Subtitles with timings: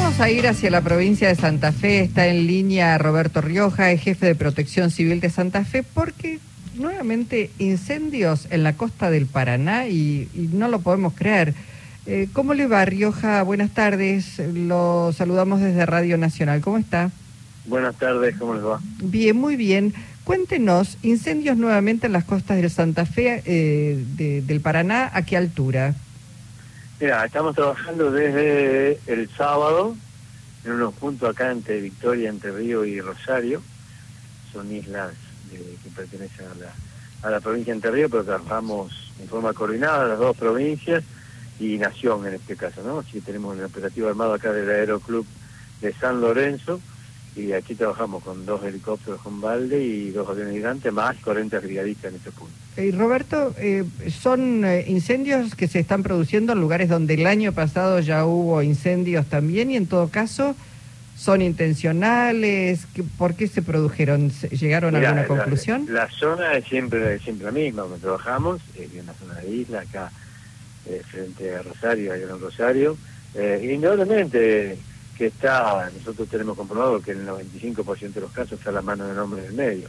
[0.00, 2.00] vamos a ir hacia la provincia de Santa Fe.
[2.00, 6.38] Está en línea Roberto Rioja, es jefe de protección civil de Santa Fe, porque
[6.74, 11.54] nuevamente incendios en la costa del Paraná y, y no lo podemos creer.
[12.06, 13.42] Eh, ¿Cómo le va, Rioja?
[13.42, 14.38] Buenas tardes.
[14.54, 16.60] Lo saludamos desde Radio Nacional.
[16.60, 17.10] ¿Cómo está?
[17.66, 18.80] Buenas tardes, ¿cómo les va?
[19.02, 19.92] Bien, muy bien.
[20.24, 25.36] Cuéntenos, incendios nuevamente en las costas del Santa Fe, eh, de- del Paraná, ¿a qué
[25.36, 25.94] altura?
[27.00, 29.96] Mira, estamos trabajando desde el sábado
[30.66, 33.62] en unos puntos acá entre Victoria, Entre Río y Rosario.
[34.52, 35.14] Son islas
[35.50, 36.74] eh, que pertenecen a la,
[37.26, 41.02] a la provincia de Entre Río, pero trabajamos en forma coordinada las dos provincias
[41.58, 42.98] y Nación en este caso, ¿no?
[42.98, 45.24] Así tenemos el operativo armado acá del Aeroclub
[45.80, 46.82] de San Lorenzo
[47.36, 52.10] y aquí trabajamos con dos helicópteros con balde y dos aviones gigantes más 40 brigadistas
[52.10, 52.52] en este punto.
[52.76, 57.52] Eh, Roberto, eh, son eh, incendios que se están produciendo en lugares donde el año
[57.52, 60.54] pasado ya hubo incendios también y en todo caso
[61.16, 62.86] son intencionales.
[62.94, 64.30] ¿Qué- ¿Por qué se produjeron?
[64.30, 65.86] ¿Se- ¿Llegaron a alguna conclusión?
[65.90, 69.80] La, zona es siempre, siempre la misma, donde trabajamos, eh, en la zona de isla,
[69.80, 70.10] acá
[70.86, 72.96] eh, frente a Rosario, allá en Rosario.
[73.34, 74.78] Eh, indudablemente
[75.20, 79.06] que está, nosotros tenemos comprobado que en el 95% de los casos está la mano
[79.06, 79.88] del hombre en el medio,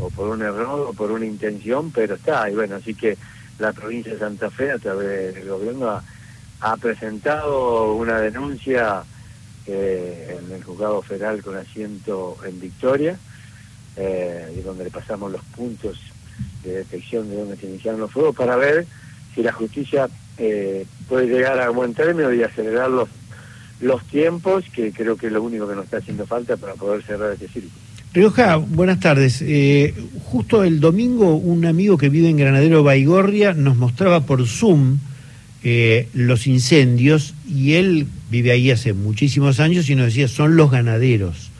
[0.00, 2.50] o por un error o por una intención, pero está.
[2.50, 3.16] Y bueno, así que
[3.60, 6.02] la provincia de Santa Fe, a través del gobierno,
[6.60, 9.04] ha, presentado una denuncia
[9.68, 13.16] eh, en el juzgado federal con asiento en Victoria,
[13.94, 16.00] eh, y donde le pasamos los puntos
[16.64, 18.84] de detección de donde se iniciaron los fuegos para ver
[19.32, 23.08] si la justicia eh, puede llegar a buen término y acelerar los,
[23.80, 27.02] los tiempos, que creo que es lo único que nos está haciendo falta para poder
[27.02, 27.74] cerrar este círculo.
[28.12, 29.42] Rioja, buenas tardes.
[29.42, 34.98] Eh, justo el domingo un amigo que vive en Granadero Baigorria nos mostraba por Zoom
[35.62, 40.70] eh, los incendios y él vive ahí hace muchísimos años y nos decía, son los
[40.70, 41.50] ganaderos.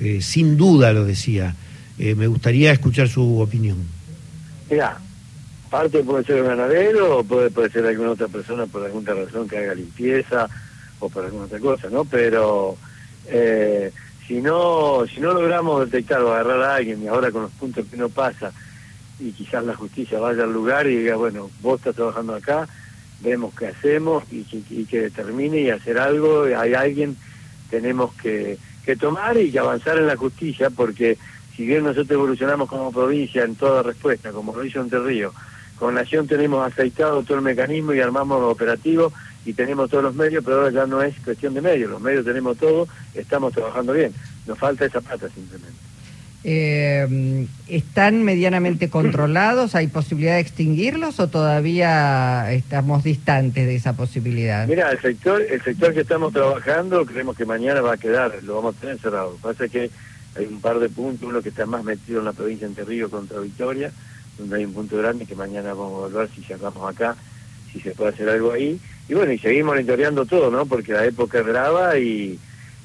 [0.00, 1.54] Eh, sin duda lo decía.
[1.98, 3.78] Eh, me gustaría escuchar su opinión.
[4.68, 4.98] Mira,
[5.70, 9.48] parte puede ser un ganadero o puede, puede ser alguna otra persona por alguna razón
[9.48, 10.48] que haga limpieza
[11.08, 12.04] por alguna otra cosa, ¿no?
[12.04, 12.76] Pero
[13.26, 13.92] eh,
[14.26, 17.86] si no si no logramos detectar o agarrar a alguien y ahora con los puntos
[17.90, 18.52] que no pasa
[19.18, 22.68] y quizás la justicia vaya al lugar y diga, bueno, vos estás trabajando acá,
[23.20, 27.16] vemos qué hacemos y que, y que determine y hacer algo, hay alguien,
[27.70, 31.16] tenemos que, que tomar y que avanzar en la justicia porque
[31.56, 35.32] si bien nosotros evolucionamos como provincia en toda respuesta, como lo hizo Entre Ríos,
[35.78, 39.12] con Nación tenemos aceitado todo el mecanismo y armamos los operativos
[39.44, 42.24] y tenemos todos los medios, pero ahora ya no es cuestión de medios, los medios
[42.24, 44.12] tenemos todo, estamos trabajando bien,
[44.46, 45.84] nos falta esa plata simplemente.
[46.46, 49.74] Eh, ¿Están medianamente controlados?
[49.74, 54.68] ¿Hay posibilidad de extinguirlos o todavía estamos distantes de esa posibilidad?
[54.68, 58.56] Mira, el sector, el sector que estamos trabajando, creemos que mañana va a quedar, lo
[58.56, 59.30] vamos a tener cerrado.
[59.30, 59.90] Lo que pasa es que
[60.36, 62.84] hay un par de puntos, uno que está más metido en la provincia de Entre
[62.84, 63.90] Ríos contra Victoria,
[64.36, 67.16] donde hay un punto grande que mañana vamos a evaluar si cerramos acá,
[67.72, 68.78] si se puede hacer algo ahí.
[69.08, 70.66] Y bueno, y seguimos monitoreando todo, ¿no?
[70.66, 72.38] Porque la época es brava y,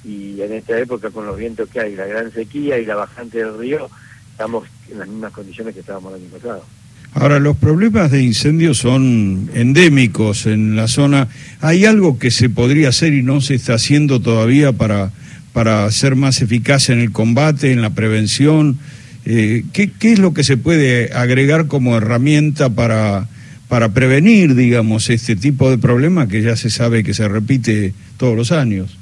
[0.03, 3.39] y en esta época con los vientos que hay, la gran sequía y la bajante
[3.39, 3.89] del río,
[4.31, 6.65] estamos en las mismas condiciones que estábamos el año pasado.
[7.13, 11.27] Ahora, los problemas de incendio son endémicos en la zona.
[11.59, 15.11] ¿Hay algo que se podría hacer y no se está haciendo todavía para,
[15.51, 18.77] para ser más eficaz en el combate, en la prevención?
[19.25, 23.27] Eh, ¿qué, qué es lo que se puede agregar como herramienta para,
[23.69, 28.35] para prevenir, digamos, este tipo de problema que ya se sabe que se repite todos
[28.35, 28.97] los años?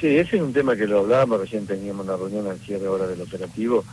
[0.00, 3.06] Sí, ese es un tema que lo hablábamos, recién teníamos una reunión al cierre ahora
[3.06, 3.84] del operativo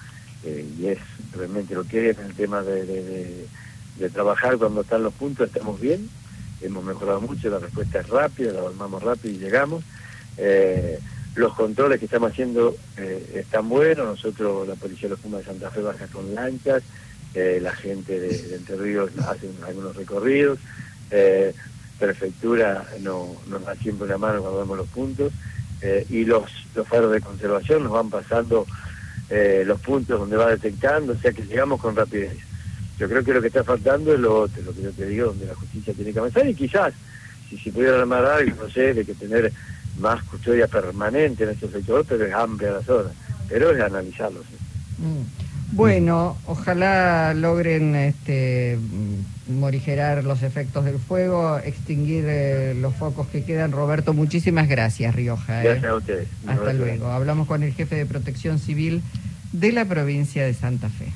[0.45, 0.97] eh, y es
[1.35, 3.45] realmente lo que es el tema de, de-
[3.97, 6.09] de- trabajar cuando están los puntos, estamos bien,
[6.61, 9.83] hemos mejorado mucho, la respuesta es rápida, la armamos rápido y llegamos.
[10.37, 10.99] Eh,
[11.35, 15.45] los controles que estamos haciendo eh, están buenos, nosotros, la Policía de los Pumas de
[15.47, 16.81] Santa Fe baja con lanchas,
[17.33, 20.59] eh, la gente de, Entre Ríos hace algunos recorridos,
[21.11, 21.53] eh,
[21.99, 25.33] Prefectura no, nos da siempre una mano cuando vemos los puntos,
[25.81, 28.65] eh, y los, los faros de conservación nos van pasando
[29.29, 32.37] eh, los puntos donde va detectando, o sea que llegamos con rapidez.
[32.97, 35.27] Yo creo que lo que está faltando es lo otro, lo que yo te digo,
[35.27, 36.93] donde la justicia tiene que avanzar y quizás,
[37.49, 39.51] si se pudiera armar algo, no sé, de que tener
[39.99, 43.09] más custodia permanente en este sector, pero es amplia la zona,
[43.47, 44.41] pero es analizarlo.
[44.41, 45.03] sí.
[45.03, 45.48] Mm.
[45.71, 48.77] Bueno, ojalá logren este,
[49.47, 53.71] morigerar los efectos del fuego, extinguir eh, los focos que quedan.
[53.71, 55.61] Roberto, muchísimas gracias, Rioja.
[55.61, 55.65] eh.
[55.65, 56.27] Gracias a ustedes.
[56.47, 57.07] Hasta luego.
[57.07, 59.03] Hablamos con el jefe de protección civil
[59.51, 61.11] de la provincia de Santa Fe.